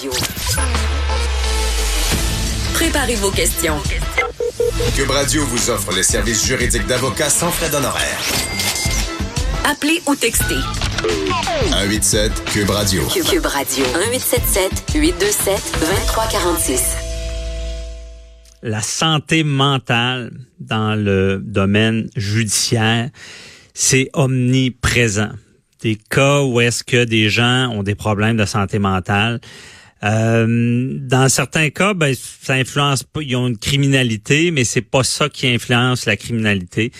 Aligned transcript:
Radio. 0.00 0.12
Préparez 2.72 3.16
vos 3.16 3.30
questions. 3.30 3.76
Cube 4.96 5.10
Radio 5.10 5.44
vous 5.44 5.68
offre 5.68 5.94
les 5.94 6.02
services 6.02 6.46
juridiques 6.46 6.86
d'avocats 6.86 7.28
sans 7.28 7.50
frais 7.50 7.68
d'honoraires. 7.68 8.18
Appelez 9.64 10.00
ou 10.06 10.14
textez. 10.14 10.56
187 11.70 12.44
Cube 12.46 12.70
Radio. 12.70 13.02
Cube 13.08 13.44
Radio. 13.44 13.84
1877 13.84 14.84
827 14.94 15.54
2346. 15.80 16.82
La 18.62 18.80
santé 18.80 19.44
mentale 19.44 20.30
dans 20.60 20.94
le 20.94 21.42
domaine 21.44 22.08
judiciaire, 22.16 23.10
c'est 23.74 24.08
omniprésent. 24.14 25.32
Des 25.82 25.96
cas 25.96 26.42
où 26.42 26.60
est-ce 26.60 26.84
que 26.84 27.04
des 27.04 27.28
gens 27.28 27.68
ont 27.68 27.82
des 27.82 27.94
problèmes 27.94 28.38
de 28.38 28.46
santé 28.46 28.78
mentale. 28.78 29.40
Euh, 30.02 30.98
dans 31.00 31.28
certains 31.28 31.70
cas, 31.70 31.94
ben, 31.94 32.14
ça 32.14 32.54
influence 32.54 33.02
pas. 33.02 33.20
Ils 33.22 33.36
ont 33.36 33.48
une 33.48 33.58
criminalité, 33.58 34.50
mais 34.50 34.64
c'est 34.64 34.80
pas 34.80 35.04
ça 35.04 35.28
qui 35.28 35.46
influence 35.46 36.06
la 36.06 36.16
criminalité. 36.16 36.90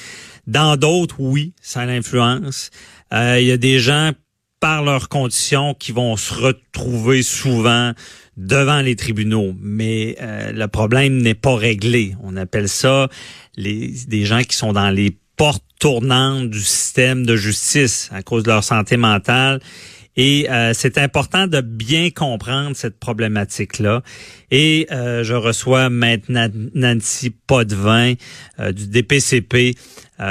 Dans 0.46 0.76
d'autres, 0.76 1.16
oui, 1.18 1.54
ça 1.60 1.86
l'influence. 1.86 2.70
Euh, 3.12 3.38
il 3.40 3.46
y 3.46 3.52
a 3.52 3.56
des 3.56 3.78
gens 3.78 4.12
par 4.60 4.82
leurs 4.82 5.08
conditions 5.08 5.74
qui 5.74 5.92
vont 5.92 6.16
se 6.16 6.34
retrouver 6.34 7.22
souvent 7.22 7.92
devant 8.36 8.80
les 8.80 8.94
tribunaux, 8.94 9.54
mais 9.60 10.16
euh, 10.20 10.52
le 10.52 10.68
problème 10.68 11.18
n'est 11.18 11.34
pas 11.34 11.56
réglé. 11.56 12.14
On 12.22 12.36
appelle 12.36 12.68
ça 12.68 13.08
les 13.56 13.94
des 14.06 14.24
gens 14.24 14.42
qui 14.42 14.56
sont 14.56 14.72
dans 14.72 14.90
les 14.90 15.16
portes 15.36 15.64
tournantes 15.78 16.50
du 16.50 16.60
système 16.60 17.24
de 17.24 17.36
justice 17.36 18.10
à 18.12 18.22
cause 18.22 18.42
de 18.42 18.48
leur 18.48 18.62
santé 18.62 18.98
mentale 18.98 19.60
et 20.16 20.50
euh, 20.50 20.72
c'est 20.74 20.98
important 20.98 21.46
de 21.46 21.60
bien 21.60 22.10
comprendre 22.10 22.74
cette 22.74 22.98
problématique-là. 22.98 24.02
Et 24.50 24.86
euh, 24.90 25.22
je 25.22 25.34
reçois 25.34 25.88
maintenant 25.88 26.48
Nancy 26.74 27.30
Potvin 27.30 28.14
euh, 28.58 28.72
du 28.72 28.88
DPCP 28.88 29.74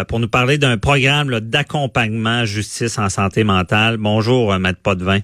pour 0.08 0.19
nous 0.19 0.27
parler 0.27 0.59
d'un 0.59 0.77
programme 0.77 1.39
d'accompagnement 1.39 2.45
justice 2.45 2.99
en 2.99 3.09
santé 3.09 3.44
mentale. 3.44 3.97
Bonjour, 3.97 4.55
Maître 4.59 4.77
Potvin. 4.83 5.21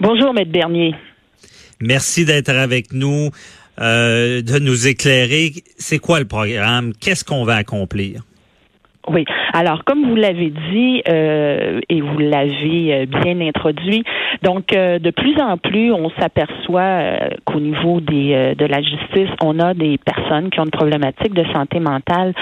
Bonjour, 0.00 0.34
Maître 0.34 0.52
Bernier. 0.52 0.94
Merci 1.80 2.26
d'être 2.26 2.50
avec 2.50 2.92
nous, 2.92 3.30
de 3.78 4.58
nous 4.58 4.86
éclairer. 4.86 5.54
C'est 5.78 5.98
quoi 5.98 6.18
le 6.18 6.26
programme? 6.26 6.92
Qu'est-ce 6.92 7.24
qu'on 7.24 7.44
va 7.44 7.54
accomplir? 7.54 8.22
Oui. 9.08 9.24
Alors, 9.52 9.84
comme 9.84 10.04
vous 10.08 10.16
l'avez 10.16 10.52
dit 10.72 11.02
euh, 11.08 11.80
et 11.88 12.00
vous 12.00 12.18
l'avez 12.18 12.94
euh, 12.94 13.06
bien 13.06 13.40
introduit, 13.40 14.02
donc 14.42 14.72
euh, 14.72 14.98
de 14.98 15.10
plus 15.10 15.40
en 15.40 15.56
plus, 15.58 15.92
on 15.92 16.10
s'aperçoit 16.18 17.18
qu'au 17.44 17.60
niveau 17.60 18.00
des 18.00 18.54
de 18.56 18.66
la 18.66 18.82
justice, 18.82 19.30
on 19.42 19.58
a 19.60 19.74
des 19.74 19.98
personnes 19.98 20.50
qui 20.50 20.60
ont 20.60 20.64
une 20.64 20.70
problématique 20.70 21.34
de 21.34 21.44
santé 21.52 21.78
mentale 21.80 22.34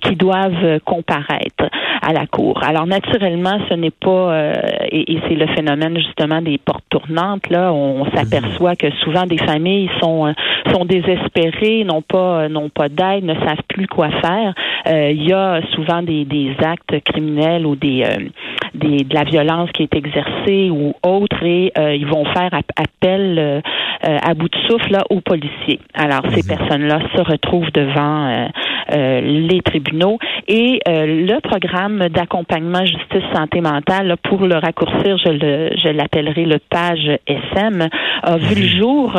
qui 0.00 0.16
doivent 0.16 0.80
comparaître 0.84 1.68
à 2.02 2.12
la 2.12 2.26
cour. 2.26 2.62
Alors, 2.62 2.86
naturellement, 2.86 3.58
ce 3.68 3.74
n'est 3.74 3.90
pas 3.90 4.52
et, 4.90 5.12
et 5.12 5.20
c'est 5.28 5.34
le 5.34 5.46
phénomène 5.48 5.96
justement 5.96 6.40
des 6.40 6.58
portes 6.58 6.84
tournantes. 6.90 7.48
Là, 7.50 7.72
on, 7.72 8.04
s'aperçoit 8.14 8.76
que 8.76 8.90
souvent 9.02 9.26
des 9.26 9.38
familles 9.38 9.90
sont 10.00 10.32
sont 10.72 10.84
désespérées, 10.84 11.84
n'ont 11.84 12.02
pas 12.02 12.48
n'ont 12.48 12.68
pas 12.68 12.88
d'aide, 12.88 13.24
ne 13.24 13.34
savent 13.34 13.62
plus 13.68 13.86
quoi 13.86 14.10
faire. 14.10 14.54
Il 14.88 15.22
y 15.26 15.32
a 15.32 15.60
souvent 15.74 16.02
des, 16.02 16.54
actes 16.62 17.00
criminels 17.04 17.66
ou 17.66 17.76
des, 17.76 18.04
euh, 18.04 18.28
des, 18.76 19.04
de 19.04 19.14
la 19.14 19.24
violence 19.24 19.70
qui 19.72 19.82
est 19.82 19.94
exercée 19.94 20.70
ou 20.70 20.94
autre 21.02 21.42
et 21.42 21.72
euh, 21.78 21.94
ils 21.94 22.06
vont 22.06 22.24
faire 22.26 22.50
appel 22.76 23.38
euh, 23.38 23.60
à 24.02 24.34
bout 24.34 24.48
de 24.48 24.58
souffle 24.68 24.92
là, 24.92 25.04
aux 25.10 25.20
policiers. 25.20 25.80
Alors 25.94 26.22
ces 26.32 26.42
mhm. 26.42 26.56
personnes-là 26.56 27.00
se 27.14 27.22
retrouvent 27.22 27.70
devant 27.72 28.48
les 28.88 29.60
tribunaux 29.62 30.18
et 30.46 30.78
le 30.86 31.40
programme 31.40 32.08
d'accompagnement 32.08 32.84
justice 32.84 33.24
santé 33.34 33.60
mentale, 33.60 34.16
pour 34.22 34.46
le 34.46 34.54
raccourcir, 34.56 35.18
je 35.18 35.30
le 35.30 35.70
je 35.76 35.88
l'appellerai 35.88 36.44
le 36.44 36.58
page 36.58 37.10
SM, 37.26 37.88
a 38.22 38.36
vu 38.36 38.54
le 38.54 38.60
mhm. 38.60 38.78
jour 38.78 39.12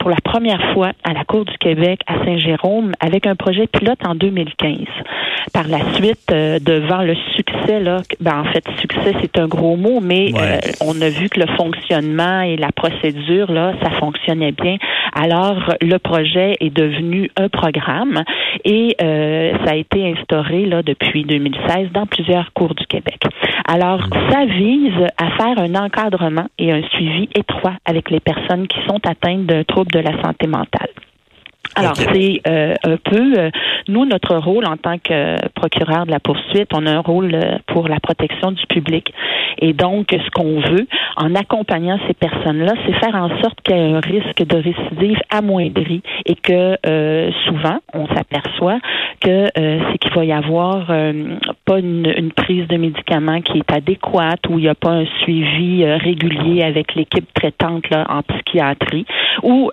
pour 0.00 0.10
la 0.10 0.20
première 0.24 0.72
fois 0.72 0.90
à 1.04 1.12
la 1.12 1.24
Cour 1.24 1.44
du 1.44 1.56
Québec 1.58 2.00
à 2.06 2.24
Saint-Jérôme 2.24 2.92
avec 3.00 3.26
un 3.26 3.36
projet 3.36 3.66
pilote 3.66 4.00
en 4.04 4.14
2015. 4.14 4.78
Par 5.52 5.68
la 5.68 5.78
suite, 5.94 6.30
euh, 6.30 6.58
devant 6.58 7.02
le 7.02 7.14
succès, 7.36 7.80
là, 7.80 7.98
ben, 8.20 8.40
en 8.40 8.52
fait, 8.52 8.64
succès, 8.80 9.14
c'est 9.20 9.38
un 9.38 9.46
gros 9.46 9.76
mot, 9.76 10.00
mais 10.00 10.32
euh, 10.34 10.58
on 10.80 11.00
a 11.00 11.08
vu 11.08 11.28
que 11.28 11.40
le 11.40 11.46
fonctionnement 11.56 12.42
et 12.42 12.56
la 12.56 12.72
procédure, 12.72 13.50
là, 13.50 13.72
ça 13.82 13.90
fonctionnait 13.90 14.52
bien. 14.52 14.76
Alors, 15.14 15.74
le 15.80 15.98
projet 15.98 16.56
est 16.60 16.74
devenu 16.74 17.30
un 17.36 17.48
programme 17.48 18.22
et 18.64 18.96
euh, 19.02 19.52
ça 19.64 19.72
a 19.72 19.76
été 19.76 20.12
instauré 20.12 20.66
là 20.66 20.82
depuis 20.82 21.24
2016 21.24 21.90
dans 21.92 22.06
plusieurs 22.06 22.52
cours 22.52 22.74
du 22.74 22.86
Québec. 22.86 23.20
Alors, 23.66 24.00
ça 24.30 24.44
vise 24.44 25.06
à 25.16 25.30
faire 25.36 25.58
un 25.58 25.74
encadrement 25.74 26.46
et 26.58 26.72
un 26.72 26.82
suivi 26.94 27.28
étroit 27.34 27.74
avec 27.84 28.10
les 28.10 28.20
personnes 28.20 28.66
qui 28.66 28.78
sont 28.86 29.00
atteintes 29.06 29.46
d'un 29.46 29.64
trouble 29.64 29.90
de 29.92 30.00
la 30.00 30.20
santé 30.22 30.46
mentale. 30.46 30.88
Alors, 31.74 31.96
c'est 31.96 32.40
euh, 32.46 32.74
un 32.82 32.96
peu, 32.96 33.38
euh, 33.38 33.50
nous, 33.88 34.04
notre 34.04 34.36
rôle 34.36 34.66
en 34.66 34.76
tant 34.76 34.98
que 34.98 35.36
procureur 35.54 36.06
de 36.06 36.10
la 36.10 36.20
poursuite, 36.20 36.70
on 36.72 36.86
a 36.86 36.90
un 36.90 37.00
rôle 37.00 37.34
euh, 37.34 37.58
pour 37.66 37.88
la 37.88 38.00
protection 38.00 38.52
du 38.52 38.66
public. 38.66 39.12
Et 39.60 39.72
donc, 39.72 40.06
ce 40.10 40.30
qu'on 40.30 40.60
veut, 40.60 40.86
en 41.16 41.34
accompagnant 41.34 41.98
ces 42.06 42.14
personnes-là, 42.14 42.72
c'est 42.86 42.92
faire 42.94 43.14
en 43.14 43.28
sorte 43.40 43.60
qu'il 43.62 43.76
y 43.76 43.80
ait 43.80 43.92
un 43.92 44.00
risque 44.00 44.44
de 44.44 44.56
récidive 44.56 45.18
amoindri 45.30 46.02
et 46.26 46.34
que 46.34 46.76
souvent, 47.46 47.78
on 47.94 48.06
s'aperçoit 48.08 48.78
que 49.20 49.46
c'est 49.54 49.98
qu'il 49.98 50.12
va 50.14 50.24
y 50.24 50.32
avoir 50.32 50.86
pas 51.64 51.78
une, 51.78 52.12
une, 52.16 52.32
prise 52.32 52.66
de 52.68 52.76
médicaments 52.76 53.40
qui 53.40 53.58
est 53.58 53.72
adéquate 53.72 54.40
ou 54.48 54.58
il 54.58 54.62
n'y 54.62 54.68
a 54.68 54.74
pas 54.74 54.92
un 54.92 55.06
suivi 55.22 55.84
régulier 55.84 56.62
avec 56.62 56.94
l'équipe 56.94 57.26
traitante 57.34 57.88
là, 57.90 58.06
en 58.08 58.22
psychiatrie 58.22 59.06
ou 59.42 59.70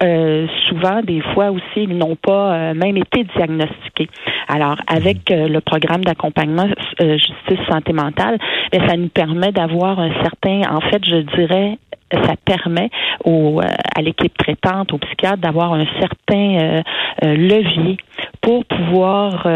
souvent, 0.68 1.02
des 1.02 1.22
fois 1.34 1.52
aussi, 1.52 1.64
ils 1.78 1.98
n'ont 1.98 2.16
pas 2.16 2.54
euh, 2.54 2.74
même 2.74 2.98
été 2.98 3.24
diagnostiqués. 3.36 4.10
Alors, 4.48 4.76
avec 4.88 5.32
euh, 5.32 5.48
le 5.48 5.62
programme 5.62 6.04
d'accompagnement 6.04 6.68
euh, 7.02 7.18
justice 7.18 7.66
santé 7.70 7.94
mentale, 7.94 8.38
ben, 8.72 8.88
ça 8.88 8.98
nous 8.98 9.10
permet 9.10 9.52
d'avoir 9.52 9.75
un 9.84 10.12
certain, 10.22 10.62
en 10.72 10.82
fait, 10.82 11.04
je 11.06 11.18
dirais, 11.36 11.78
ça 12.12 12.36
permet 12.46 12.90
au, 13.24 13.60
à 13.62 14.02
l'équipe 14.02 14.38
traitante, 14.38 14.94
aux 14.94 14.98
psychiatres, 15.00 15.38
d'avoir 15.38 15.74
un 15.74 15.86
certain 16.00 16.82
levier 17.22 17.98
pour 18.42 18.64
pouvoir 18.66 19.48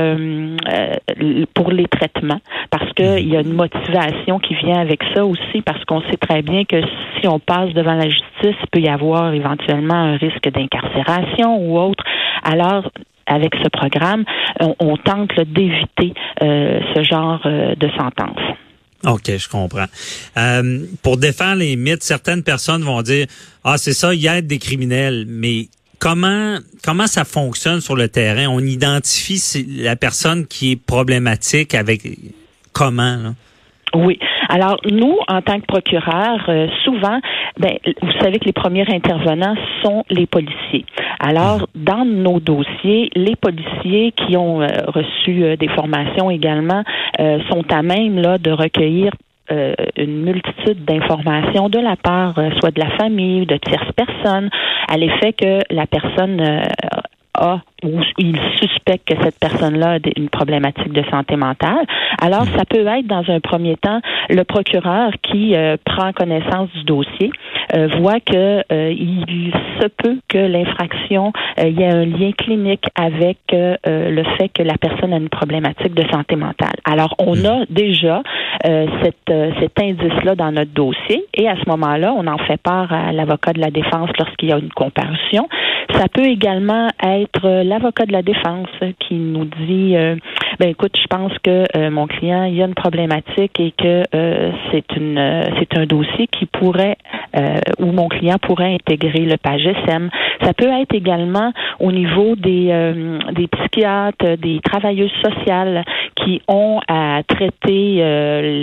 pour 1.53 1.71
les 1.71 1.85
traitements 1.85 2.39
parce 2.71 2.91
qu'il 2.93 3.27
y 3.27 3.37
a 3.37 3.41
une 3.41 3.53
motivation 3.53 4.39
qui 4.39 4.55
vient 4.55 4.79
avec 4.79 5.01
ça 5.13 5.25
aussi 5.25 5.61
parce 5.63 5.83
qu'on 5.85 6.01
sait 6.01 6.17
très 6.17 6.41
bien 6.41 6.65
que 6.65 6.81
si 7.19 7.27
on 7.27 7.39
passe 7.39 7.73
devant 7.73 7.93
la 7.93 8.09
justice, 8.09 8.25
il 8.61 8.67
peut 8.71 8.79
y 8.79 8.89
avoir 8.89 9.33
éventuellement 9.33 9.95
un 9.95 10.17
risque 10.17 10.49
d'incarcération 10.49 11.57
ou 11.57 11.77
autre. 11.79 12.03
Alors, 12.43 12.89
avec 13.25 13.55
ce 13.55 13.69
programme, 13.69 14.25
on, 14.79 14.97
tente 14.97 15.39
d'éviter 15.39 16.13
euh, 16.41 16.79
ce 16.95 17.03
genre 17.03 17.41
euh, 17.45 17.75
de 17.75 17.89
sentence. 17.89 18.41
OK, 19.05 19.37
je 19.37 19.47
comprends. 19.47 19.85
Euh, 20.37 20.85
pour 21.01 21.17
défendre 21.17 21.59
les 21.59 21.75
mythes, 21.75 22.03
certaines 22.03 22.43
personnes 22.43 22.83
vont 22.83 23.01
dire 23.01 23.27
Ah, 23.63 23.77
c'est 23.77 23.93
ça, 23.93 24.13
il 24.13 24.19
y 24.19 24.27
a 24.27 24.41
des 24.41 24.59
criminels, 24.59 25.25
mais 25.27 25.69
comment 25.99 26.59
comment 26.83 27.07
ça 27.07 27.23
fonctionne 27.23 27.81
sur 27.81 27.95
le 27.95 28.09
terrain? 28.09 28.47
On 28.47 28.59
identifie 28.59 29.41
la 29.67 29.95
personne 29.95 30.47
qui 30.47 30.71
est 30.71 30.75
problématique 30.75 31.75
avec 31.75 32.01
comment? 32.73 33.15
Là? 33.15 33.35
Oui. 33.95 34.19
Alors 34.49 34.77
nous, 34.91 35.17
en 35.27 35.41
tant 35.41 35.59
que 35.59 35.65
procureur, 35.65 36.45
euh, 36.47 36.67
souvent, 36.83 37.19
ben, 37.57 37.71
vous 38.01 38.11
savez 38.21 38.39
que 38.39 38.45
les 38.45 38.53
premiers 38.53 38.85
intervenants 38.93 39.55
sont 39.83 40.03
les 40.09 40.25
policiers. 40.25 40.85
Alors, 41.19 41.67
dans 41.75 42.05
nos 42.05 42.39
dossiers, 42.39 43.09
les 43.15 43.35
policiers 43.35 44.11
qui 44.11 44.37
ont 44.37 44.61
euh, 44.61 44.67
reçu 44.87 45.43
euh, 45.43 45.55
des 45.55 45.67
formations 45.69 46.29
également 46.29 46.83
sont 47.49 47.65
à 47.69 47.81
même 47.81 48.17
là 48.17 48.37
de 48.37 48.51
recueillir 48.51 49.11
une 49.97 50.21
multitude 50.21 50.85
d'informations 50.85 51.69
de 51.69 51.79
la 51.79 51.95
part 51.95 52.35
soit 52.59 52.71
de 52.71 52.79
la 52.79 52.89
famille 52.91 53.41
ou 53.41 53.45
de 53.45 53.57
tierces 53.57 53.91
personnes 53.93 54.49
à 54.87 54.95
l'effet 54.95 55.33
que 55.33 55.59
la 55.69 55.85
personne 55.85 56.63
a 57.39 57.61
ou 57.83 58.01
il 58.17 58.37
suspecte 58.57 59.07
que 59.07 59.23
cette 59.23 59.39
personne-là 59.39 59.91
a 59.93 59.97
une 60.17 60.29
problématique 60.29 60.91
de 60.91 61.03
santé 61.09 61.35
mentale, 61.37 61.85
alors 62.21 62.45
ça 62.57 62.65
peut 62.65 62.85
être 62.85 63.07
dans 63.07 63.23
un 63.29 63.39
premier 63.39 63.77
temps 63.77 64.01
le 64.29 64.43
procureur 64.43 65.11
qui 65.23 65.55
euh, 65.55 65.77
prend 65.85 66.11
connaissance 66.11 66.69
du 66.71 66.83
dossier, 66.83 67.31
voit 67.99 68.19
que 68.19 68.63
euh, 68.71 68.91
il 68.91 69.53
se 69.79 69.87
peut 69.87 70.17
que 70.27 70.37
l'infraction 70.37 71.31
y 71.57 71.81
ait 71.81 71.93
un 71.93 72.05
lien 72.05 72.31
clinique 72.31 72.85
avec 72.95 73.37
le 73.51 74.23
fait 74.37 74.49
que 74.49 74.63
la 74.63 74.77
personne 74.77 75.13
a 75.13 75.17
une 75.17 75.29
problématique 75.29 75.93
de 75.93 76.03
santé 76.11 76.35
mentale. 76.35 76.75
Alors 76.85 77.15
on 77.19 77.35
hmm. 77.35 77.45
a 77.45 77.65
déjà 77.69 78.21
cette, 78.63 79.33
cet 79.59 79.81
indice-là 79.81 80.35
dans 80.35 80.51
notre 80.51 80.71
dossier 80.71 81.25
et 81.33 81.47
à 81.47 81.55
ce 81.55 81.69
moment-là, 81.69 82.13
on 82.15 82.27
en 82.27 82.37
fait 82.39 82.61
part 82.61 82.91
à 82.91 83.11
l'avocat 83.11 83.53
de 83.53 83.61
la 83.61 83.71
défense 83.71 84.09
lorsqu'il 84.17 84.49
y 84.49 84.53
a 84.53 84.57
une 84.57 84.71
comparution. 84.71 85.47
Ça 85.95 86.07
peut 86.13 86.25
également 86.25 86.87
être 87.03 87.63
l'avocat 87.63 88.05
de 88.05 88.11
la 88.11 88.21
défense 88.21 88.69
qui 88.99 89.15
nous 89.15 89.45
dit 89.45 89.95
euh, 89.95 90.15
ben 90.59 90.69
écoute, 90.69 90.95
je 91.01 91.07
pense 91.07 91.31
que 91.43 91.65
euh, 91.75 91.89
mon 91.89 92.07
client 92.07 92.43
il 92.43 92.55
y 92.55 92.61
a 92.61 92.65
une 92.65 92.75
problématique 92.75 93.59
et 93.59 93.71
que 93.71 94.03
euh, 94.13 94.51
c'est 94.71 94.95
une 94.95 95.43
c'est 95.59 95.77
un 95.77 95.85
dossier 95.85 96.27
qui 96.27 96.45
pourrait 96.45 96.97
où 97.79 97.85
mon 97.85 98.07
client 98.07 98.37
pourrait 98.41 98.73
intégrer 98.73 99.25
le 99.25 99.37
PAGSM. 99.37 100.09
Ça 100.43 100.53
peut 100.53 100.69
être 100.81 100.93
également 100.93 101.51
au 101.79 101.91
niveau 101.91 102.35
des 102.35 102.93
des 103.33 103.47
psychiatres, 103.47 104.37
des 104.37 104.59
travailleuses 104.63 105.11
sociales 105.23 105.83
qui 106.15 106.41
ont 106.47 106.79
à 106.87 107.21
traiter 107.27 107.95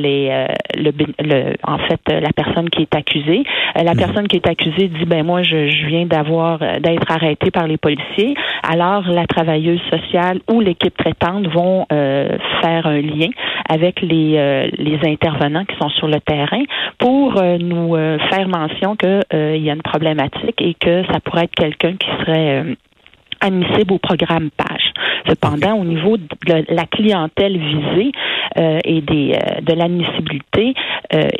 les 0.02 0.46
le, 0.76 0.90
le, 1.20 1.54
en 1.62 1.78
fait 1.78 2.00
la 2.08 2.32
personne 2.34 2.68
qui 2.70 2.82
est 2.82 2.94
accusée. 2.94 3.44
la 3.74 3.92
mhm. 3.92 3.98
personne 3.98 4.28
qui 4.28 4.36
est 4.36 4.48
accusée 4.48 4.88
dit 4.88 5.04
ben 5.06 5.24
moi 5.24 5.42
je, 5.42 5.68
je 5.68 5.86
viens 5.86 6.06
d'avoir 6.06 6.58
d'être 6.58 7.10
arrêté 7.10 7.50
par 7.50 7.66
les 7.66 7.76
policiers. 7.76 8.34
Alors 8.62 9.08
la 9.08 9.26
travailleuse 9.26 9.80
sociale 9.90 10.40
ou 10.50 10.60
l'équipe 10.60 10.96
traitante 10.96 11.46
vont 11.48 11.86
euh, 11.92 12.36
faire 12.62 12.86
un 12.86 13.00
lien 13.00 13.28
avec 13.68 14.00
les, 14.00 14.34
euh, 14.36 14.68
les 14.78 14.98
intervenants 15.04 15.64
qui 15.64 15.76
sont 15.76 15.88
sur 15.90 16.08
le 16.08 16.20
terrain 16.20 16.62
pour 16.98 17.36
euh, 17.36 17.58
nous 17.58 17.94
faire 18.30 18.48
mention 18.58 18.96
qu'il 18.96 19.62
y 19.62 19.70
a 19.70 19.74
une 19.74 19.82
problématique 19.82 20.60
et 20.60 20.74
que 20.74 21.04
ça 21.12 21.20
pourrait 21.20 21.44
être 21.44 21.54
quelqu'un 21.54 21.92
qui 21.96 22.08
serait 22.20 22.76
admissible 23.40 23.92
au 23.92 23.98
programme 23.98 24.50
PAGE. 24.56 24.92
Cependant, 25.28 25.74
au 25.74 25.84
niveau 25.84 26.16
de 26.16 26.64
la 26.68 26.86
clientèle 26.86 27.58
visée 27.58 28.12
et 28.56 29.00
des, 29.02 29.38
de 29.62 29.74
l'admissibilité, 29.74 30.74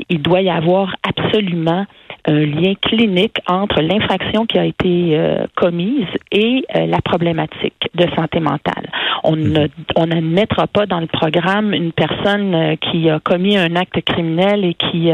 il 0.08 0.20
doit 0.20 0.42
y 0.42 0.50
avoir 0.50 0.94
absolument 1.08 1.86
un 2.26 2.44
lien 2.44 2.74
clinique 2.80 3.38
entre 3.46 3.80
l'infraction 3.80 4.46
qui 4.46 4.58
a 4.58 4.64
été 4.64 5.16
euh, 5.16 5.46
commise 5.54 6.06
et 6.32 6.64
euh, 6.74 6.86
la 6.86 7.00
problématique 7.00 7.88
de 7.94 8.06
santé 8.16 8.40
mentale. 8.40 8.90
On 9.22 9.36
mhm. 9.36 9.52
ne 9.52 9.68
on 9.94 10.06
n'admettra 10.06 10.66
pas 10.66 10.86
dans 10.86 11.00
le 11.00 11.06
programme 11.06 11.72
une 11.72 11.92
personne 11.92 12.54
euh, 12.54 12.76
qui 12.76 13.08
a 13.08 13.20
commis 13.20 13.56
un 13.56 13.76
acte 13.76 14.00
criminel 14.02 14.64
et 14.64 14.74
qui 14.74 15.10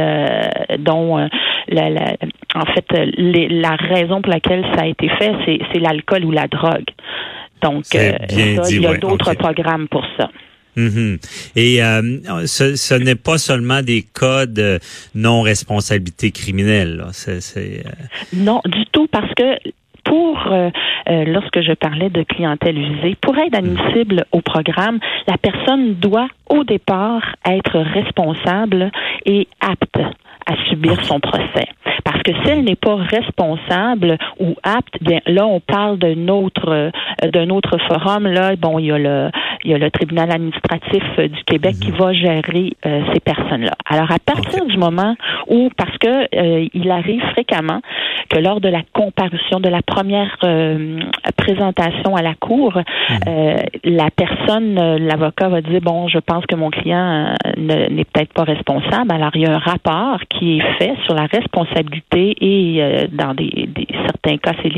dont 0.79 1.17
la, 1.69 1.91
la, 1.91 2.17
en 2.55 2.65
fait 2.67 2.87
la 2.91 3.77
raison 3.77 4.23
pour 4.23 4.33
laquelle 4.33 4.65
ça 4.75 4.83
a 4.83 4.87
été 4.87 5.09
fait 5.09 5.33
c'est 5.73 5.79
l'alcool 5.79 6.25
ou 6.25 6.31
la 6.31 6.47
drogue. 6.47 6.89
Donc 7.63 7.85
il 7.93 8.81
y 8.81 8.87
a 8.87 8.95
d'autres 8.97 9.35
programmes 9.35 9.89
pour 9.89 10.05
ça. 10.19 10.29
Mhm. 10.77 11.19
Et 11.57 11.83
euh, 11.83 12.47
ce, 12.47 12.77
ce 12.77 12.95
n'est 12.95 13.15
pas 13.15 13.39
seulement 13.39 13.83
des 13.83 14.03
cas 14.03 14.47
de 14.47 14.79
non-responsabilité 15.15 16.31
criminelle. 16.31 17.05
C'est, 17.13 17.85
euh, 17.87 17.91
Non, 18.33 18.61
du 18.65 18.87
tout, 18.93 19.07
parce 19.07 19.33
que 19.35 19.59
pour, 20.05 20.39
euh, 20.51 20.71
lorsque 21.07 21.61
je 21.61 21.73
parlais 21.75 22.11
de 22.11 22.23
clientèle 22.23 22.77
visée, 22.77 23.17
pour 23.21 23.37
être 23.39 23.55
admissible 23.57 24.25
au 24.33 24.41
programme, 24.41 24.99
la 25.29 25.37
personne 25.39 25.95
doit 25.95 26.29
au 26.49 26.65
départ 26.65 27.23
être 27.45 27.79
responsable 27.79 28.91
et 29.27 29.47
apte 29.61 30.01
à 30.53 30.69
subir 30.69 31.03
son 31.05 31.21
procès. 31.21 31.69
Parce 32.05 32.23
que 32.23 32.33
si 32.43 32.51
elle 32.51 32.65
n'est 32.65 32.77
pas 32.77 32.97
responsable 32.97 34.19
ou 34.41 34.55
apte, 34.63 34.95
bien 35.01 35.21
là 35.27 35.47
on 35.47 35.61
parle 35.61 35.99
d'un 35.99 36.29
autre 36.29 36.69
euh, 36.69 36.91
d'un 37.33 37.49
autre 37.51 37.79
forum 37.89 38.27
là. 38.27 38.57
Bon, 38.57 38.79
il 38.79 38.87
y 38.87 38.93
a 38.93 38.99
le 38.99 39.31
il 39.65 39.71
y 39.71 39.75
a 39.75 39.79
le 39.79 39.91
tribunal 39.91 40.31
administratif 40.31 41.03
euh, 41.19 41.29
du 41.29 41.45
Québec 41.45 41.77
qui 41.81 41.93
mhm. 41.93 41.99
va 41.99 42.13
gérer 42.13 42.73
euh, 42.87 43.03
ces 43.13 43.21
personnes-là. 43.21 43.73
Alors 43.87 44.11
à 44.11 44.19
partir 44.19 44.65
du 44.67 44.77
moment 44.77 45.15
où 45.49 45.71
parce 45.77 45.97
que 45.99 46.29
il 46.75 46.91
arrive 46.91 47.23
fréquemment 47.33 47.81
que 48.29 48.39
lors 48.39 48.61
de 48.61 48.69
la 48.69 48.83
comparution 48.93 49.61
de 49.61 49.69
la 49.69 49.83
première 49.83 50.37
présentation 51.37 52.17
à 52.17 52.23
la 52.23 52.35
cour, 52.35 52.75
mhm. 52.77 53.57
la 53.85 54.11
personne, 54.11 54.75
l'avocat 54.97 55.49
va 55.49 55.61
dire 55.61 55.81
bon, 55.81 56.09
je 56.09 56.19
pense 56.19 56.45
que 56.47 56.57
mon 56.57 56.71
client 56.71 57.35
n'est 57.57 58.05
peut-être 58.13 58.33
pas 58.33 58.45
responsable. 58.45 59.13
Alors 59.13 59.31
il 59.35 59.43
y 59.43 59.47
a 59.47 59.55
un 59.55 59.59
rapport 59.59 60.21
qui 60.29 60.42
est 60.43 60.79
fait 60.79 60.95
sur 61.05 61.15
la 61.15 61.27
responsabilité 61.27 62.35
et 62.41 62.83
euh, 62.83 63.07
dans 63.13 63.35
des, 63.35 63.69
certains 64.07 64.37
cas 64.39 64.53
c'est 64.63 64.73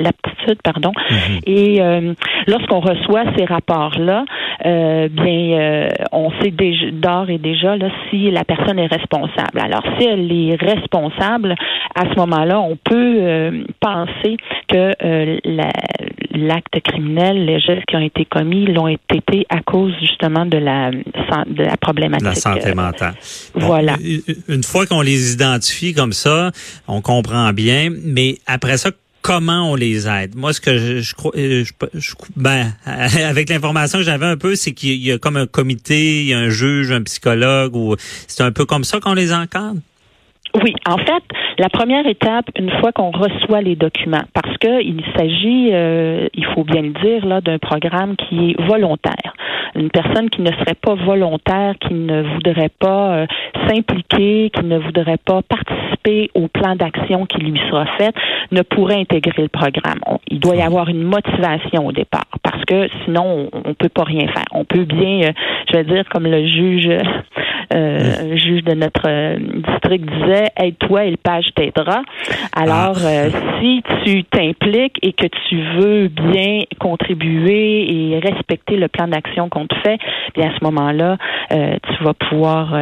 l'aptitude 0.00 0.58
pardon 0.62 0.92
mhm. 1.10 1.40
et 1.46 1.80
euh, 1.80 2.14
lorsqu'on 2.46 2.80
reçoit 2.80 3.24
ces 3.36 3.44
rapports 3.44 3.98
là 3.98 4.24
euh, 4.64 5.08
bien 5.08 5.88
on 6.12 6.30
sait 6.40 6.50
déjà 6.50 6.90
d'or 6.92 7.30
et 7.30 7.38
déjà 7.38 7.76
là 7.76 7.88
si 8.10 8.30
la 8.30 8.44
personne 8.44 8.78
est 8.78 8.86
responsable 8.86 9.60
alors 9.60 9.82
si 9.98 10.06
elle 10.06 10.30
est 10.32 10.56
responsable 10.60 11.54
à 11.94 12.02
ce 12.02 12.18
moment-là 12.20 12.60
on 12.60 12.76
peut 12.76 13.64
penser 13.80 14.36
que 14.68 14.92
l'acte 16.34 16.80
criminel 16.84 17.44
les 17.44 17.60
gestes 17.60 17.84
qui 17.86 17.96
ont 17.96 18.00
été 18.00 18.24
commis 18.24 18.66
l'ont 18.66 18.88
été 18.88 19.46
à 19.48 19.60
cause 19.60 19.92
justement 20.00 20.46
de 20.46 20.58
la 20.58 20.90
de 20.90 21.62
la 21.62 21.76
problématique 21.76 22.26
la 22.26 22.34
santé 22.34 22.74
mentale 22.74 23.14
voilà 23.54 23.96
une 24.48 24.64
fois 24.64 24.86
qu'on 24.86 25.00
les 25.00 25.32
identifie 25.32 25.94
comme 25.94 26.12
ça, 26.12 26.52
on 26.88 27.00
comprend 27.00 27.52
bien, 27.52 27.90
mais 27.90 28.38
après 28.46 28.76
ça, 28.76 28.90
comment 29.22 29.70
on 29.70 29.74
les 29.74 30.08
aide? 30.08 30.34
Moi, 30.34 30.52
ce 30.52 30.60
que 30.60 31.00
je, 31.00 31.14
crois, 31.14 31.32
euh, 31.36 31.64
je, 31.94 32.12
ben, 32.36 32.72
avec 32.86 33.48
l'information 33.48 33.98
que 33.98 34.04
j'avais 34.04 34.26
un 34.26 34.36
peu, 34.36 34.54
c'est 34.54 34.72
qu'il 34.72 35.02
y 35.02 35.12
a 35.12 35.18
comme 35.18 35.36
un 35.36 35.46
comité, 35.46 36.22
il 36.22 36.26
y 36.28 36.34
a 36.34 36.38
un 36.38 36.50
juge, 36.50 36.90
un 36.90 37.02
psychologue, 37.02 37.74
ou 37.76 37.96
c'est 38.26 38.42
un 38.42 38.52
peu 38.52 38.64
comme 38.64 38.84
ça 38.84 39.00
qu'on 39.00 39.14
les 39.14 39.32
encadre? 39.32 39.80
Oui, 40.60 40.74
en 40.86 40.98
fait, 40.98 41.22
la 41.58 41.70
première 41.70 42.06
étape, 42.06 42.46
une 42.58 42.70
fois 42.70 42.92
qu'on 42.92 43.10
reçoit 43.10 43.62
les 43.62 43.74
documents, 43.74 44.24
parce 44.34 44.56
que 44.58 44.82
il 44.82 45.02
s'agit, 45.16 45.70
euh, 45.72 46.28
il 46.34 46.44
faut 46.46 46.64
bien 46.64 46.82
le 46.82 46.90
dire, 46.90 47.24
là, 47.24 47.40
d'un 47.40 47.58
programme 47.58 48.16
qui 48.16 48.50
est 48.50 48.62
volontaire. 48.62 49.32
Une 49.74 49.90
personne 49.90 50.28
qui 50.28 50.42
ne 50.42 50.50
serait 50.52 50.74
pas 50.74 50.94
volontaire, 50.94 51.74
qui 51.80 51.94
ne 51.94 52.22
voudrait 52.34 52.70
pas 52.78 53.14
euh, 53.14 53.26
s'impliquer, 53.66 54.50
qui 54.50 54.64
ne 54.64 54.78
voudrait 54.78 55.16
pas 55.16 55.40
participer 55.40 56.30
au 56.34 56.48
plan 56.48 56.76
d'action 56.76 57.24
qui 57.24 57.38
lui 57.38 57.58
sera 57.70 57.86
fait, 57.96 58.14
ne 58.50 58.60
pourrait 58.60 59.00
intégrer 59.00 59.42
le 59.42 59.48
programme. 59.48 60.00
il 60.28 60.38
doit 60.38 60.56
y 60.56 60.62
avoir 60.62 60.88
une 60.90 61.02
motivation 61.02 61.86
au 61.86 61.92
départ, 61.92 62.26
parce 62.42 62.62
que 62.66 62.88
sinon, 63.04 63.48
on, 63.52 63.68
ne 63.68 63.72
peut 63.72 63.88
pas 63.88 64.04
rien 64.04 64.26
faire. 64.28 64.44
On 64.52 64.64
peut 64.64 64.84
bien, 64.84 65.28
euh, 65.28 65.32
je 65.68 65.78
vais 65.78 65.84
dire, 65.84 66.04
comme 66.10 66.26
le 66.26 66.46
juge 66.46 66.90
euh, 67.72 68.36
juge 68.36 68.64
de 68.64 68.74
notre 68.74 69.08
euh, 69.08 69.36
district 69.38 70.04
disait, 70.04 70.48
aide-toi 70.56 71.04
et 71.04 71.10
le 71.10 71.16
page 71.16 71.46
t'aidera. 71.54 72.02
Alors, 72.54 72.96
ah. 72.96 73.06
euh, 73.06 73.30
si 73.60 73.82
tu 74.04 74.24
t'impliques 74.24 74.98
et 75.02 75.12
que 75.12 75.26
tu 75.48 75.60
veux 75.78 76.08
bien 76.08 76.60
contribuer 76.78 77.90
et 77.90 78.18
respecter 78.18 78.76
le 78.76 78.88
plan 78.88 79.08
d'action 79.08 79.48
qu'on 79.48 79.66
te 79.66 79.74
fait, 79.76 79.98
bien 80.34 80.50
à 80.50 80.58
ce 80.58 80.64
moment-là, 80.64 81.16
tu 81.50 82.04
vas 82.04 82.14
pouvoir 82.14 82.74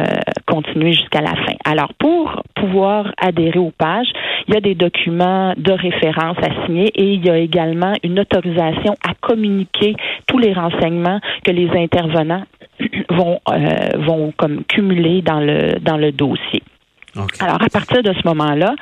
continuer 0.45 0.93
jusqu'à 0.93 1.21
la 1.21 1.35
fin. 1.35 1.53
Alors, 1.65 1.93
pour 1.99 2.41
pouvoir 2.55 3.11
adhérer 3.21 3.59
aux 3.59 3.71
pages, 3.77 4.11
il 4.47 4.53
y 4.53 4.57
a 4.57 4.61
des 4.61 4.75
documents 4.75 5.53
de 5.57 5.71
référence 5.71 6.37
à 6.39 6.65
signer 6.65 6.87
et 6.95 7.13
il 7.13 7.25
y 7.25 7.29
a 7.29 7.37
également 7.37 7.93
une 8.03 8.19
autorisation 8.19 8.95
à 9.07 9.13
communiquer 9.19 9.95
tous 10.27 10.37
les 10.37 10.53
renseignements 10.53 11.19
que 11.43 11.51
les 11.51 11.69
intervenants 11.77 12.43
vont 13.11 13.39
euh, 13.49 13.57
vont 13.99 14.33
comme 14.37 14.63
cumuler 14.65 15.21
dans 15.21 15.39
le 15.39 15.79
dans 15.79 15.97
le 15.97 16.11
dossier. 16.11 16.63
Alors 17.39 17.61
à 17.61 17.69
partir 17.69 18.03
de 18.03 18.13
ce 18.13 18.25
moment-là, 18.25 18.73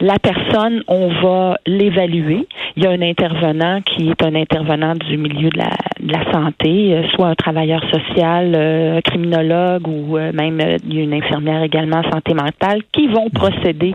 la 0.00 0.18
personne, 0.18 0.82
on 0.88 1.08
va 1.22 1.56
l'évaluer. 1.66 2.48
Il 2.76 2.82
y 2.82 2.86
a 2.86 2.90
un 2.90 3.00
intervenant 3.00 3.80
qui 3.82 4.10
est 4.10 4.22
un 4.24 4.34
intervenant 4.34 4.94
du 4.94 5.16
milieu 5.16 5.50
de 5.50 5.58
la, 5.58 5.70
de 6.00 6.12
la 6.12 6.32
santé, 6.32 6.94
euh, 6.94 7.08
soit 7.14 7.28
un 7.28 7.34
travailleur 7.36 7.80
social, 7.90 8.54
euh, 8.56 9.00
criminologue 9.02 9.86
ou 9.86 10.18
même 10.18 10.60
une 10.90 11.14
infirmière 11.14 11.62
également 11.62 12.02
santé 12.10 12.34
mentale, 12.34 12.82
qui 12.92 13.06
vont 13.06 13.30
procéder 13.30 13.94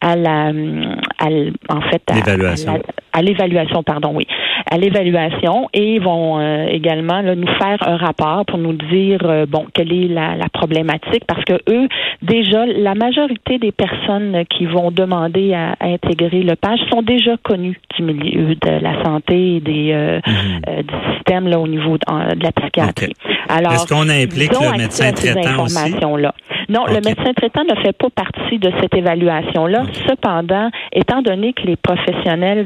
à 0.00 0.16
la, 0.16 0.46
à, 0.46 1.26
en 1.68 1.80
fait, 1.82 2.02
à 2.08 2.14
l'évaluation. 2.14 2.80
À, 3.12 3.22
l'évaluation, 3.22 3.82
pardon, 3.82 4.12
oui, 4.14 4.26
à 4.70 4.78
l'évaluation 4.78 5.68
et 5.74 5.98
vont 5.98 6.40
également 6.66 7.22
nous 7.22 7.46
faire 7.58 7.76
un 7.86 7.96
rapport 7.96 8.44
pour 8.46 8.58
nous 8.58 8.72
dire 8.72 9.46
bon 9.48 9.66
quelle 9.74 9.92
est 9.92 10.08
la, 10.08 10.36
la, 10.36 10.48
problématique 10.48 11.24
parce 11.26 11.44
que 11.44 11.54
eux 11.68 11.88
déjà 12.22 12.64
la 12.66 12.94
majorité 12.94 13.58
des 13.58 13.72
personnes 13.72 14.44
qui 14.48 14.66
vont 14.66 14.90
demander 14.90 15.52
à, 15.52 15.74
intégrer 15.80 16.42
le 16.42 16.56
page 16.56 16.78
sont 16.90 17.02
déjà 17.02 17.36
connus 17.42 17.78
du 17.96 18.02
milieu 18.02 18.54
de 18.54 18.70
la 18.82 19.04
santé 19.04 19.56
et 19.56 19.60
des 19.60 20.20
mhm. 20.26 20.82
du 20.82 21.14
système 21.14 21.48
là 21.48 21.58
au 21.58 21.68
niveau 21.68 21.98
de, 21.98 22.42
la 22.42 22.52
psychiatrie. 22.52 23.14
Alors 23.48 23.72
est-ce 23.72 23.86
qu'on 23.86 24.08
implique 24.08 24.52
le 24.52 24.78
médecin 24.78 25.12
traitant 25.12 25.64
aussi? 25.64 25.92
Là. 26.00 26.34
Non, 26.68 26.86
le 26.86 27.00
médecin 27.04 27.32
traitant 27.34 27.64
ne 27.64 27.74
fait 27.82 27.92
pas 27.92 28.08
partie 28.10 28.58
de 28.58 28.70
cette 28.80 28.94
évaluation-là. 28.94 29.81
Cependant, 30.08 30.70
étant 30.92 31.22
donné 31.22 31.52
que 31.52 31.62
les 31.62 31.76
professionnels 31.76 32.64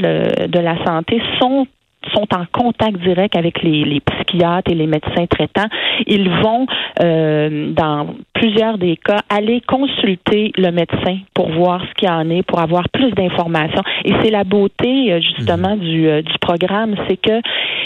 de 0.48 0.58
la 0.58 0.84
santé 0.84 1.20
sont 1.38 1.66
sont 2.12 2.26
en 2.34 2.44
contact 2.52 2.98
direct 2.98 3.36
avec 3.36 3.62
les, 3.62 3.84
les 3.84 4.00
psychiatres 4.00 4.70
et 4.70 4.74
les 4.74 4.86
médecins 4.86 5.26
traitants, 5.26 5.68
ils 6.06 6.28
vont, 6.28 6.66
euh, 7.02 7.72
dans 7.72 8.14
plusieurs 8.34 8.78
des 8.78 8.96
cas, 8.96 9.20
aller 9.28 9.60
consulter 9.66 10.52
le 10.56 10.70
médecin 10.70 11.18
pour 11.34 11.50
voir 11.50 11.82
ce 11.88 11.94
qu'il 11.94 12.10
en 12.10 12.28
est, 12.30 12.42
pour 12.42 12.60
avoir 12.60 12.88
plus 12.90 13.10
d'informations. 13.12 13.82
Et 14.04 14.12
c'est 14.22 14.30
la 14.30 14.44
beauté, 14.44 15.12
euh, 15.12 15.20
justement, 15.20 15.76
mhm. 15.76 15.80
du, 15.80 16.08
euh, 16.08 16.22
du 16.22 16.38
programme, 16.40 16.94
c'est 17.08 17.16
que 17.16 17.40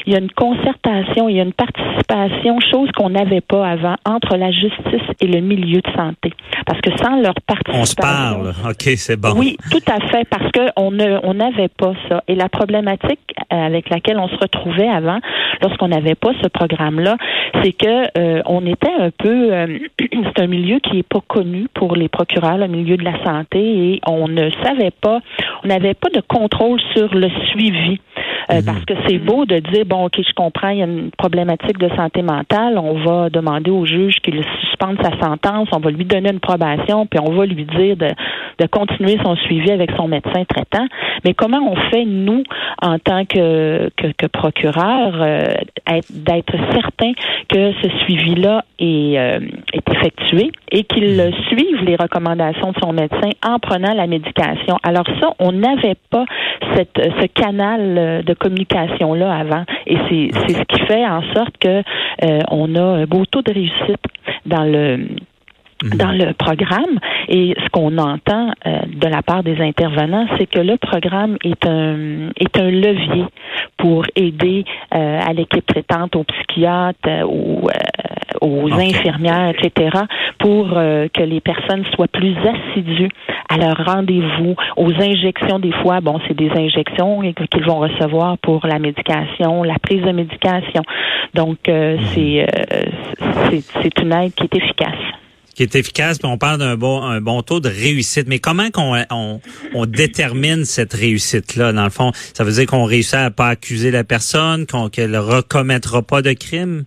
il 0.07 0.15
y 0.15 0.17
a 0.17 0.19
une 0.19 0.33
concertation, 0.33 1.29
il 1.29 1.37
y 1.37 1.41
a 1.41 1.45
une 1.45 1.53
participation, 1.53 2.59
chose 2.71 2.91
qu'on 2.97 3.11
n'avait 3.11 3.43
pas 3.43 3.69
avant, 3.69 3.97
entre 4.07 4.37
la 4.37 4.51
justice 4.51 5.07
et 5.21 5.27
le 5.27 5.41
milieu 5.41 5.81
de 5.81 5.91
santé. 5.95 6.33
Parce 6.67 6.81
que 6.81 6.91
sans 6.97 7.21
leur 7.21 7.35
participation... 7.47 7.83
On 7.83 7.85
se 7.85 7.95
parle, 7.95 8.55
OK, 8.69 8.83
c'est 8.97 9.21
bon. 9.21 9.35
Oui, 9.37 9.57
tout 9.71 9.83
à 9.93 10.01
fait, 10.09 10.27
parce 10.29 10.51
qu'on 10.53 10.99
on 11.23 11.35
n'avait 11.35 11.69
pas 11.69 11.93
ça. 12.09 12.23
Et 12.29 12.35
la 12.35 12.49
problématique 12.49 13.21
avec 13.51 13.91
laquelle 13.91 14.10
on 14.19 14.29
se 14.29 14.37
retrouvait 14.37 14.89
avant, 14.89 15.19
lorsqu'on 15.63 15.89
n'avait 15.89 16.15
pas 16.15 16.31
ce 16.43 16.49
programme-là, 16.49 17.17
c'est 17.63 17.73
que 17.73 18.19
euh, 18.19 18.43
on 18.47 18.67
était 18.67 18.93
un 18.99 19.11
peu, 19.11 19.53
euh, 19.53 19.79
c'est 19.99 20.43
un 20.43 20.47
milieu 20.47 20.79
qui 20.79 20.99
est 20.99 21.09
pas 21.09 21.21
connu 21.27 21.67
pour 21.75 21.97
les 21.97 22.09
procureurs, 22.09 22.59
le 22.59 22.69
milieu 22.69 22.97
de 22.97 23.05
la 23.05 23.23
santé, 23.25 23.59
et 23.59 24.01
on 24.07 24.29
ne 24.29 24.51
savait 24.65 24.93
pas, 24.93 25.21
on 25.65 25.69
n'avait 25.69 25.95
pas 25.95 26.09
de 26.11 26.21
contrôle 26.21 26.81
sur 26.95 27.15
le 27.15 27.29
suivi. 27.51 28.01
Euh, 28.51 28.57
mhm. 28.57 28.65
Parce 28.65 28.85
que 28.85 28.95
c'est 29.07 29.19
beau 29.19 29.45
de 29.45 29.59
dire, 29.59 29.85
bon, 29.87 30.07
OK, 30.07 30.17
je 30.17 30.33
comprends, 30.35 30.69
il 30.69 30.79
y 30.79 30.83
a 30.83 30.87
une 30.87 31.11
problématique 31.11 31.79
de 31.79 31.89
santé 31.97 32.23
mentale, 32.23 32.79
on 32.79 32.95
va 32.95 33.31
demander 33.31 33.71
au 33.71 33.85
juge 33.85 34.17
qu'il 34.23 34.43
suspende 34.61 34.97
sa 35.03 35.19
sentence, 35.21 35.69
on 35.73 35.79
va 35.79 35.91
lui 35.91 36.05
donner 36.05 36.31
une 36.31 36.41
probation, 36.41 37.07
puis 37.07 37.21
on 37.21 37.33
va 37.33 37.47
lui 37.47 37.65
dire 37.65 37.97
de, 37.97 38.11
de 38.59 38.67
continuer 38.67 39.19
son 39.25 39.37
suivi 39.37 39.71
avec 39.71 39.91
son 39.97 40.09
médecin 40.09 40.45
traitant. 40.45 40.87
Mais 41.25 41.35
comment 41.35 41.61
on 41.71 41.77
fait, 41.91 42.05
nous, 42.05 42.43
en 42.83 42.99
tant 42.99 43.25
que, 43.25 43.91
que, 43.97 44.09
que 44.17 44.27
procureur, 44.27 45.15
euh, 45.21 45.45
d'être 46.11 46.55
certain 46.73 47.13
que 47.49 47.73
ce 47.83 47.89
suivi-là 48.05 48.65
est, 48.79 49.19
euh, 49.19 49.41
est 49.73 49.89
effectué 49.91 50.51
et 50.71 50.85
qu'il 50.85 51.17
mhm. 51.17 51.33
suive 51.49 51.85
les 51.85 51.97
recommandations 51.97 52.73
de 52.73 52.79
son 52.83 52.93
médecin 52.93 53.31
en 53.45 53.59
prenant 53.59 53.95
la 53.95 54.07
médication? 54.07 54.79
Alors 54.83 55.07
ça, 55.21 55.35
on 55.39 55.53
n'avait 55.53 55.97
pas 56.11 56.25
cette, 56.75 57.01
ce 57.21 57.27
canal 57.27 58.23
de 58.25 58.30
communication-là 58.35 59.35
avant. 59.35 59.65
Et 59.87 59.97
c'est 60.09 60.53
ce 60.53 60.63
qui 60.65 60.81
fait 60.87 61.07
en 61.07 61.23
sorte 61.35 61.57
que 61.59 61.83
euh, 62.25 62.41
on 62.51 62.75
a 62.75 62.83
un 62.83 63.05
beau 63.05 63.25
taux 63.27 63.43
de 63.43 63.53
réussite 63.53 64.03
dans 64.47 64.65
le. 64.65 65.07
Dans 65.83 66.13
le 66.13 66.33
programme. 66.35 66.99
Et 67.29 67.55
ce 67.63 67.69
qu'on 67.71 67.97
entend 67.99 68.51
euh, 68.67 68.81
de 68.87 69.09
la 69.09 69.23
part 69.23 69.43
des 69.43 69.61
intervenants, 69.61 70.27
c'est 70.39 70.47
que 70.47 70.59
le 70.61 70.77
programme 70.77 71.37
est 71.45 71.67
un 71.67 72.31
est 72.37 72.59
un 72.59 72.71
levier 72.71 73.25
pour 73.77 74.05
aider 74.15 74.65
euh, 74.95 75.21
à 75.21 75.33
l'équipe 75.33 75.65
traitante, 75.65 76.17
aux 76.17 76.25
psychiatres, 76.25 76.99
euh, 77.07 77.23
aux, 77.23 77.69
aux 78.41 78.73
infirmières, 78.73 79.51
etc., 79.51 79.91
pour 80.39 80.71
que 80.71 81.23
les 81.23 81.41
personnes 81.41 81.85
soient 81.95 82.09
plus 82.09 82.35
assidues 82.39 83.11
à 83.51 83.59
leur 83.59 83.77
rendez-vous, 83.85 84.55
aux 84.77 84.93
injections. 84.93 85.59
Des 85.59 85.73
fois, 85.73 86.01
bon, 86.01 86.19
c'est 86.27 86.37
des 86.37 86.51
injections 86.51 87.21
qu'ils 87.51 87.65
vont 87.65 87.81
recevoir 87.81 88.39
pour 88.39 88.67
la 88.67 88.79
médication, 88.79 89.63
la 89.63 89.79
prise 89.79 90.03
de 90.03 90.13
médication. 90.13 90.83
Donc, 91.35 91.59
mhm. 91.69 91.99
c'est 92.15 92.47
c'est 93.83 94.01
une 94.01 94.13
aide 94.13 94.33
qui 94.35 94.45
est 94.45 94.57
efficace 94.57 95.20
qui 95.55 95.63
est 95.63 95.75
efficace, 95.75 96.19
puis 96.19 96.29
on 96.29 96.39
parle 96.39 96.59
d'un 96.59 96.77
bon, 96.77 97.03
un 97.03 97.21
bon 97.21 97.43
taux 97.43 97.61
de 97.61 97.69
réussite. 97.69 98.27
Mais 98.29 98.39
comment 98.39 98.71
qu'on 98.71 98.97
on, 99.11 99.87
détermine 99.87 100.65
cette 100.65 100.95
réussite-là? 100.95 101.73
Dans 101.73 101.85
le 101.85 101.91
fond, 101.91 102.13
ça 102.35 102.45
veut 102.45 102.53
dire 102.53 102.67
qu'on 102.67 102.85
réussit 102.85 103.15
à 103.15 103.31
pas 103.31 103.49
accuser 103.49 103.91
la 103.91 104.05
personne, 104.05 104.67
qu'on 104.67 104.89
qu'elle 104.89 105.17
recommettra 105.17 106.03
pas 106.03 106.23
de 106.23 106.33
crime? 106.33 106.85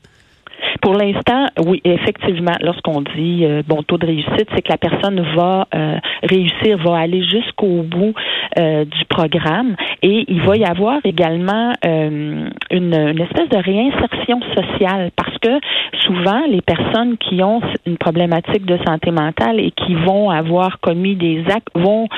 Pour 0.83 0.95
l'instant, 0.95 1.45
oui, 1.65 1.79
effectivement, 1.85 2.57
lorsqu'on 2.59 2.99
dit 3.15 3.45
euh, 3.45 3.63
bon 3.65 3.83
taux 3.83 3.97
de 3.97 4.05
réussite, 4.05 4.49
c'est 4.53 4.61
que 4.61 4.69
la 4.69 4.77
personne 4.77 5.21
va 5.33 5.65
euh, 5.73 5.95
réussir, 6.23 6.77
va 6.79 6.97
aller 6.97 7.23
jusqu'au 7.23 7.83
bout 7.83 8.13
euh, 8.59 8.83
du 8.83 9.05
programme. 9.05 9.77
Et 10.01 10.25
il 10.27 10.41
va 10.41 10.57
y 10.57 10.65
avoir 10.65 10.99
également 11.05 11.71
une, 11.85 12.51
une, 12.69 13.21
espèce 13.21 13.47
de 13.47 13.63
réinsertion 13.63 14.41
sociale 14.53 15.11
parce 15.15 15.37
que 15.37 15.57
souvent 16.05 16.41
les 16.49 16.59
personnes 16.59 17.15
qui 17.17 17.41
ont 17.41 17.61
une 17.85 17.97
problématique 17.97 18.65
de 18.65 18.77
santé 18.85 19.11
mentale 19.11 19.61
et 19.61 19.71
qui 19.71 19.95
vont 19.95 20.31
avoir 20.31 20.81
commis 20.81 21.15
des 21.15 21.45
actes 21.49 21.69
vont 21.75 22.09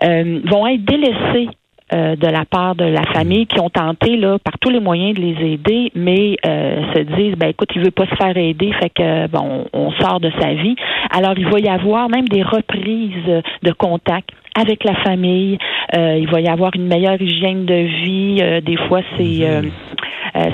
vont 0.00 0.66
être 0.68 0.84
délaissées 0.84 1.48
euh, 1.92 2.16
de 2.16 2.26
la 2.26 2.46
part 2.46 2.74
de 2.74 2.84
la 2.86 3.02
famille 3.12 3.46
qui 3.46 3.60
ont 3.60 3.68
tenté 3.68 4.16
là 4.16 4.38
par 4.38 4.58
tous 4.58 4.70
les 4.70 4.80
moyens 4.80 5.14
de 5.14 5.20
les 5.20 5.52
aider, 5.52 5.92
mais 5.94 6.34
euh, 6.46 6.82
se 6.94 7.00
disent 7.00 7.36
ben 7.36 7.48
écoute, 7.48 7.68
il 7.74 7.82
veut 7.82 7.90
pas 7.90 8.06
se 8.06 8.14
faire 8.14 8.34
aider, 8.34 8.72
fait 8.80 8.88
que 8.88 9.26
bon, 9.28 9.66
on 9.74 9.92
sort 9.92 10.18
de 10.18 10.30
sa 10.40 10.54
vie. 10.54 10.76
Alors 11.10 11.34
il 11.36 11.46
va 11.46 11.60
y 11.60 11.68
avoir 11.68 12.08
même 12.08 12.26
des 12.26 12.42
reprises 12.42 13.42
de 13.62 13.72
contact 13.72 14.30
avec 14.58 14.82
la 14.82 14.94
famille. 15.02 15.58
Euh, 15.94 16.16
il 16.18 16.30
va 16.30 16.40
y 16.40 16.48
avoir 16.48 16.70
une 16.74 16.86
meilleure 16.86 17.20
hygiène 17.20 17.66
de 17.66 17.74
vie. 17.74 18.62
des 18.62 18.78
fois, 18.88 19.02
c'est 19.18 19.46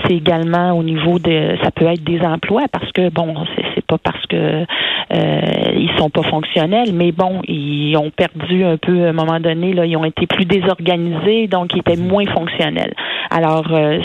c'est 0.04 0.14
également 0.14 0.72
au 0.72 0.82
niveau 0.82 1.18
de, 1.18 1.56
ça 1.62 1.70
peut 1.70 1.86
être 1.86 2.04
des 2.04 2.20
emplois 2.20 2.64
parce 2.70 2.90
que 2.92 3.08
bon, 3.08 3.34
c'est 3.74 3.86
pas 3.86 3.96
parce 3.98 4.26
que 4.26 4.66
ils 5.12 5.90
sont 5.98 6.10
pas 6.10 6.22
fonctionnels, 6.22 6.92
mais 6.92 7.12
bon, 7.12 7.42
ils 7.46 7.96
ont 7.96 8.10
perdu 8.10 8.64
un 8.64 8.76
peu 8.76 9.06
à 9.06 9.10
un 9.10 9.12
moment 9.12 9.40
donné 9.40 9.72
là, 9.72 9.84
ils 9.84 9.96
ont 9.96 10.04
été 10.04 10.26
plus 10.26 10.44
désorganisés, 10.44 11.46
donc 11.48 11.72
ils 11.74 11.80
étaient 11.80 11.96
moins 11.96 12.26
fonctionnels. 12.26 12.94
Alors, 13.30 13.66
euh, 13.72 13.98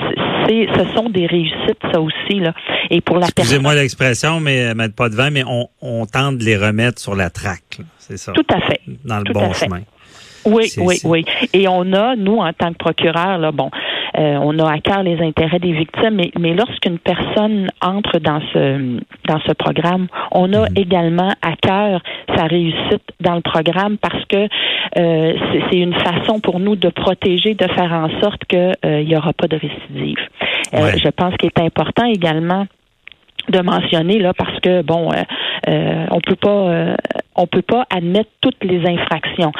c'est, 0.48 0.68
ce 0.76 0.96
sont 0.96 1.10
des 1.10 1.26
réussites 1.26 1.82
ça 1.92 2.00
aussi 2.00 2.40
là. 2.40 2.54
Et 2.90 3.02
pour 3.02 3.18
la 3.18 3.28
Excusez-moi 3.28 3.76
l'expression, 3.76 4.40
mais 4.40 4.66
euh, 4.66 4.74
mettre 4.76 4.96
pas 4.96 5.10
de 5.10 5.16
vin, 5.16 5.30
mais 5.30 5.44
on, 5.48 5.68
on 5.82 6.06
tente 6.06 6.38
de 6.38 6.44
les 6.44 6.58
remettre 6.58 7.00
sur 7.00 7.16
la 7.16 7.30
traque, 7.30 7.80
c'est 7.98 8.18
ça. 8.18 8.32
Tout 8.34 8.46
à 8.54 8.62
fait. 8.62 8.82
Dans 9.04 9.20
le 9.20 9.34
bon 9.34 9.54
chemin. 9.54 9.82
Oui, 10.46 10.72
oui, 10.78 11.00
oui. 11.04 11.26
Et 11.54 11.68
on 11.68 11.92
a, 11.94 12.16
nous, 12.16 12.38
en 12.38 12.54
tant 12.54 12.72
que 12.72 12.78
procureur, 12.78 13.40
là, 13.40 13.52
bon, 13.52 13.72
euh, 14.18 14.38
on 14.42 14.58
a 14.60 14.72
à 14.72 14.80
cœur 14.80 15.04
les 15.04 15.22
intérêts 15.22 15.60
des 15.60 15.74
victimes, 15.74 16.16
mais, 16.16 16.32
mais 16.40 16.54
lorsqu'une 16.54 17.00
personne 17.00 17.70
entre 17.82 18.20
dans 18.20 18.40
ce 18.54 19.00
dans 19.28 19.40
ce 19.46 19.52
programme, 19.54 20.08
on 20.32 20.54
a 20.54 20.70
mhm. 20.70 20.78
également 20.78 21.34
à 21.42 21.56
cœur 21.56 22.02
sa 22.36 22.46
réussite 22.46 23.04
dans 23.20 23.36
le 23.36 23.42
programme 23.42 23.98
parce 23.98 24.24
que 24.26 24.48
euh, 24.98 25.34
c'est 25.70 25.78
une 25.78 25.96
façon 25.96 26.40
pour 26.40 26.60
nous 26.60 26.76
de 26.76 26.90
protéger, 26.90 27.56
de 27.56 27.68
faire 27.68 27.92
en 27.92 28.10
sorte 28.22 28.46
qu'il 28.46 28.74
euh, 28.86 29.04
n'y 29.04 29.16
aura 29.16 29.34
pas 29.34 29.48
de 29.48 29.58
récidive. 29.58 30.18
Je 30.72 31.10
pense 31.10 31.36
qu'il 31.38 31.50
est 31.50 31.62
important 31.62 32.06
également 32.06 32.68
de 33.50 33.60
mentionner 33.62 34.20
là 34.20 34.34
parce 34.34 34.60
que 34.60 34.82
bon 34.82 35.12
on 35.68 36.20
peut 36.20 36.36
pas 36.36 36.96
on 37.36 37.48
peut 37.48 37.62
pas 37.62 37.86
admettre 37.90 38.30
toutes 38.42 38.64
les 38.64 38.88
infractions. 38.88 39.52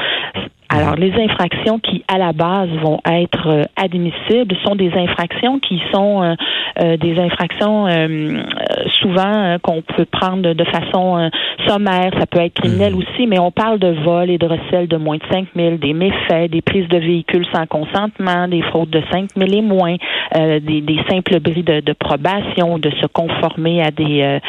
Alors, 0.70 0.96
les 0.96 1.14
infractions 1.14 1.80
qui, 1.80 2.04
à 2.08 2.18
la 2.18 2.34
base, 2.34 2.70
vont 2.82 3.00
être 3.06 3.48
euh, 3.48 3.64
admissibles 3.76 4.56
sont 4.66 4.76
des 4.76 4.92
infractions 4.94 5.60
qui 5.60 5.82
sont 5.94 6.24
euh, 6.24 6.34
euh, 6.82 6.98
des 6.98 7.20
infractions 7.20 7.88
souvent 9.06 9.58
qu'on 9.62 9.82
peut 9.82 10.06
prendre 10.06 10.54
de 10.54 10.64
façon 10.66 11.30
sommaire. 11.68 12.12
Ça 12.20 12.26
peut 12.26 12.40
être 12.40 12.54
criminel 12.54 12.94
mhm. 12.94 13.00
aussi, 13.00 13.28
mais 13.28 13.40
on 13.40 13.52
parle 13.52 13.80
de 13.80 13.90
vol 14.04 14.30
et 14.30 14.38
de 14.38 14.48
recel 14.48 14.88
de 14.88 14.98
moins 14.98 15.18
de 15.18 15.24
5 15.32 15.48
000, 15.56 15.78
des 15.78 15.94
méfaits, 15.94 16.50
des 16.50 16.62
prises 16.62 16.88
de 16.88 16.98
véhicules 16.98 17.46
sans 17.54 17.66
consentement, 17.68 18.48
des 18.48 18.62
fraudes 18.64 18.90
de 18.90 19.02
5 19.12 19.30
000 19.36 19.52
et 19.52 19.62
moins, 19.62 19.96
des, 20.34 20.82
des, 20.82 21.00
simples 21.10 21.40
bris 21.40 21.64
de, 21.64 21.82
de, 21.82 21.94
probation, 21.94 22.78
de 22.80 22.90
se 23.02 23.08
conformer 23.08 23.82
à 23.82 23.92
des 23.92 24.40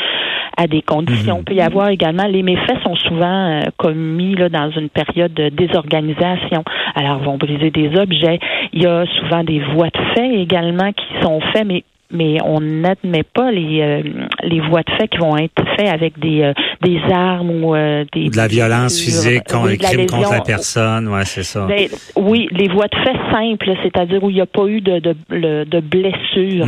à 0.58 0.66
des 0.66 0.80
conditions. 0.80 1.38
Il 1.40 1.44
peut 1.44 1.54
y 1.54 1.60
avoir 1.60 1.90
également, 1.90 2.24
les 2.26 2.42
méfaits 2.42 2.82
sont 2.82 2.96
souvent 2.96 3.60
commis 3.76 4.34
là, 4.36 4.48
dans 4.48 4.70
une 4.70 4.88
période 4.88 5.34
de 5.34 5.50
désorganisation 5.50 6.64
alors, 6.94 7.18
vont 7.18 7.36
briser 7.36 7.70
des 7.70 7.96
objets. 7.98 8.38
Il 8.72 8.82
y 8.82 8.86
a 8.86 9.04
souvent 9.18 9.44
des 9.44 9.60
voies 9.60 9.88
de 9.88 10.14
fait 10.14 10.34
également 10.40 10.92
qui 10.92 11.06
sont 11.22 11.40
faites, 11.52 11.66
mais 11.66 11.84
mais 12.10 12.38
on 12.44 12.60
n'admet 12.60 13.22
pas 13.22 13.50
les 13.50 13.80
euh, 13.80 14.02
les 14.42 14.60
voies 14.60 14.82
de 14.82 14.90
fait 14.96 15.08
qui 15.08 15.18
vont 15.18 15.36
être 15.36 15.62
faites 15.76 15.88
avec 15.88 16.18
des 16.18 16.42
euh, 16.42 16.52
des 16.82 16.98
armes 17.12 17.50
ou 17.50 17.74
euh, 17.74 18.04
des 18.12 18.28
de 18.28 18.36
la 18.36 18.46
violence 18.46 19.00
physique, 19.00 19.44
contre, 19.44 19.70
Oui, 19.70 19.78
crime 19.78 20.06
contre 20.06 20.32
la 20.32 20.40
personne, 20.40 21.08
ouais, 21.08 21.24
c'est 21.24 21.42
ça. 21.42 21.66
Ben, 21.66 21.88
oui, 22.16 22.48
les 22.52 22.68
voies 22.68 22.86
de 22.86 22.96
fait 22.98 23.18
simples, 23.32 23.72
c'est-à-dire 23.82 24.22
où 24.22 24.30
il 24.30 24.34
n'y 24.34 24.40
a 24.40 24.46
pas 24.46 24.66
eu 24.66 24.80
de 24.80 24.98
de, 24.98 25.64
de 25.64 25.80
blessures. 25.80 26.66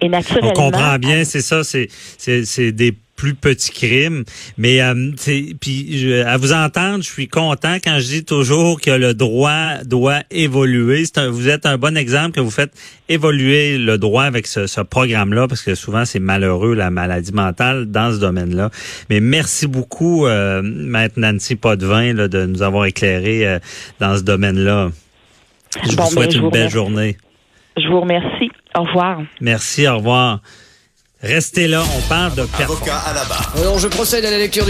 Et 0.00 0.06
On 0.06 0.08
naturellement, 0.08 0.52
comprend 0.52 0.98
bien, 0.98 1.24
c'est 1.24 1.40
ça, 1.40 1.62
c'est 1.62 1.86
c'est 1.90 2.44
c'est 2.44 2.72
des 2.72 2.92
plus 3.16 3.34
petits 3.34 3.70
crimes, 3.70 4.24
mais 4.58 4.80
euh, 4.82 5.12
puis 5.60 5.98
je- 5.98 6.24
à 6.24 6.36
vous 6.38 6.52
entendre, 6.52 7.04
je 7.04 7.08
suis 7.10 7.28
content 7.28 7.76
quand 7.76 7.98
je 8.00 8.06
dis 8.06 8.24
toujours 8.24 8.80
que 8.80 8.90
le 8.90 9.14
droit 9.14 9.76
doit 9.84 10.20
évoluer. 10.30 11.04
Un- 11.16 11.28
vous 11.30 11.48
êtes 11.48 11.66
un 11.66 11.78
bon 11.78 11.96
exemple 11.96 12.32
que 12.32 12.40
vous 12.40 12.50
faites 12.50 12.72
évoluer 13.08 13.78
le 13.78 13.96
droit 13.98 14.24
avec 14.24 14.46
ce, 14.46 14.66
ce 14.66 14.80
programme-là, 14.80 15.46
parce 15.46 15.62
que 15.62 15.74
souvent 15.76 16.04
c'est 16.04 16.18
malheureux 16.18 16.74
la 16.74 16.90
maladie 16.90 17.32
mentale 17.32 17.86
dans 17.86 18.12
ce 18.12 18.18
domaine-là. 18.18 18.70
Mais 19.10 19.20
merci 19.20 19.66
beaucoup, 19.68 20.26
euh, 20.26 20.62
Maître 20.64 21.14
Nancy 21.18 21.54
Potvin, 21.54 22.14
là, 22.14 22.26
de 22.28 22.46
nous 22.46 22.62
avoir 22.62 22.86
éclairé 22.86 23.46
euh, 23.46 23.58
dans 24.00 24.16
ce 24.16 24.22
domaine-là. 24.22 24.90
Je 25.74 25.80
Bon, 25.80 25.88
vous 25.90 25.96
ben, 25.96 26.06
souhaite 26.06 26.32
je 26.32 26.38
une 26.38 26.44
vous 26.44 26.50
belle 26.50 26.70
journée. 26.70 27.16
je 27.76 27.86
vous 27.88 28.00
remercie. 28.00 28.50
Au 28.76 28.82
revoir. 28.84 29.20
Merci, 29.40 29.86
au 29.86 29.98
revoir. 29.98 30.40
Restez 31.22 31.68
là, 31.68 31.84
on 31.96 32.00
parle 32.08 32.34
de 32.34 32.42
performance. 32.42 32.78
Avocat 32.78 32.98
à 32.98 33.12
la 33.12 33.24
barre. 33.24 33.52
Alors, 33.56 33.78
je 33.78 33.86
procède 33.86 34.24
à 34.24 34.30
la 34.30 34.38
lecture 34.38 34.52
du 34.52 34.60